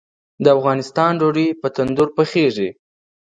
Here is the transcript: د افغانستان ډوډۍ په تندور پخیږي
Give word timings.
د 0.43 0.45
افغانستان 0.57 1.11
ډوډۍ 1.19 1.47
په 1.61 1.67
تندور 1.75 2.09
پخیږي 2.17 2.69